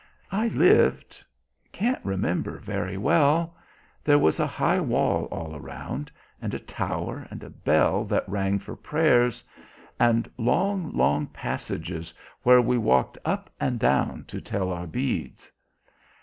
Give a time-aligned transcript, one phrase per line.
[0.31, 1.23] I lived
[1.71, 3.55] can't remember very well;
[4.03, 8.57] there was a high wall all around, and a tower and a bell that rang
[8.57, 9.43] for prayers
[9.99, 15.51] and long, long passages where we walked up and down to tell our beads.